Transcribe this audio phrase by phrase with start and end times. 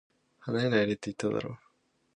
[0.39, 1.59] 離れないでって、言っただろ